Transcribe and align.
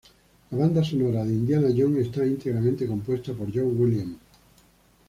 La 0.49 0.57
banda 0.57 0.81
sonora 0.83 1.23
de 1.23 1.31
Indiana 1.31 1.67
Jones 1.77 2.07
está 2.07 2.25
íntegramente 2.25 2.87
compuesta 2.87 3.33
por 3.33 3.49
John 3.53 3.79
Williams. 3.79 4.17